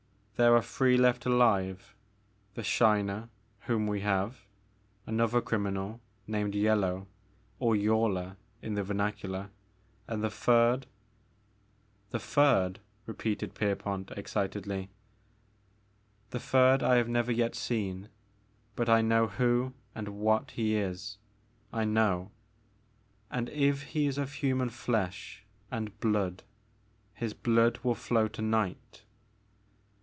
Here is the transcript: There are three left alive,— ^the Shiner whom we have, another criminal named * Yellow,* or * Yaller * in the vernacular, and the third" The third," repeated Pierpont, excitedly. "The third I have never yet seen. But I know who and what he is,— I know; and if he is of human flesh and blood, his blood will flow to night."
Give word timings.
There 0.37 0.55
are 0.55 0.63
three 0.63 0.97
left 0.97 1.27
alive,— 1.27 1.93
^the 2.57 2.63
Shiner 2.63 3.29
whom 3.67 3.85
we 3.85 3.99
have, 3.99 4.47
another 5.05 5.39
criminal 5.39 6.01
named 6.25 6.55
* 6.55 6.55
Yellow,* 6.55 7.05
or 7.59 7.75
* 7.75 7.75
Yaller 7.75 8.37
* 8.49 8.61
in 8.63 8.73
the 8.73 8.81
vernacular, 8.81 9.51
and 10.07 10.23
the 10.23 10.31
third" 10.31 10.87
The 12.09 12.17
third," 12.17 12.79
repeated 13.05 13.53
Pierpont, 13.53 14.09
excitedly. 14.17 14.89
"The 16.31 16.39
third 16.39 16.81
I 16.81 16.95
have 16.95 17.07
never 17.07 17.31
yet 17.31 17.53
seen. 17.53 18.09
But 18.75 18.89
I 18.89 19.03
know 19.03 19.27
who 19.27 19.73
and 19.93 20.07
what 20.09 20.49
he 20.55 20.75
is,— 20.75 21.19
I 21.71 21.85
know; 21.85 22.31
and 23.29 23.47
if 23.49 23.83
he 23.83 24.07
is 24.07 24.17
of 24.17 24.33
human 24.33 24.69
flesh 24.71 25.43
and 25.69 25.99
blood, 25.99 26.41
his 27.13 27.35
blood 27.35 27.77
will 27.83 27.93
flow 27.93 28.27
to 28.29 28.41
night." 28.41 29.03